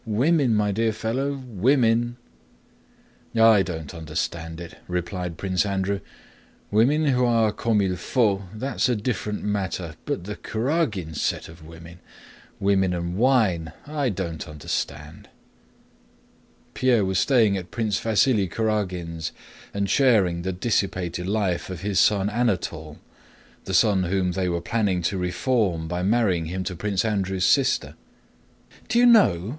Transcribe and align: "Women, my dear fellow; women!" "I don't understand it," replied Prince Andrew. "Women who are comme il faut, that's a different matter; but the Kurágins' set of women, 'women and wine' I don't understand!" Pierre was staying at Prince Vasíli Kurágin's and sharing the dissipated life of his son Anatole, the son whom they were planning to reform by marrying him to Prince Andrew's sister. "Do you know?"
"Women, 0.03 0.55
my 0.55 0.71
dear 0.71 0.93
fellow; 0.93 1.33
women!" 1.45 2.17
"I 3.39 3.61
don't 3.61 3.93
understand 3.93 4.59
it," 4.59 4.79
replied 4.87 5.37
Prince 5.37 5.63
Andrew. 5.63 5.99
"Women 6.71 7.05
who 7.09 7.23
are 7.23 7.51
comme 7.51 7.81
il 7.81 7.95
faut, 7.97 8.45
that's 8.51 8.89
a 8.89 8.95
different 8.95 9.43
matter; 9.43 9.93
but 10.05 10.23
the 10.23 10.35
Kurágins' 10.35 11.17
set 11.17 11.47
of 11.47 11.63
women, 11.63 11.99
'women 12.59 12.95
and 12.95 13.15
wine' 13.15 13.73
I 13.85 14.09
don't 14.09 14.47
understand!" 14.49 15.29
Pierre 16.73 17.05
was 17.05 17.19
staying 17.19 17.55
at 17.55 17.69
Prince 17.69 17.99
Vasíli 18.01 18.49
Kurágin's 18.49 19.31
and 19.71 19.87
sharing 19.87 20.41
the 20.41 20.51
dissipated 20.51 21.27
life 21.27 21.69
of 21.69 21.81
his 21.81 21.99
son 21.99 22.27
Anatole, 22.27 22.97
the 23.65 23.73
son 23.75 24.05
whom 24.05 24.31
they 24.31 24.49
were 24.49 24.61
planning 24.61 25.03
to 25.03 25.19
reform 25.19 25.87
by 25.87 26.01
marrying 26.01 26.45
him 26.45 26.63
to 26.63 26.75
Prince 26.75 27.05
Andrew's 27.05 27.45
sister. 27.45 27.93
"Do 28.89 28.97
you 28.97 29.05
know?" 29.05 29.37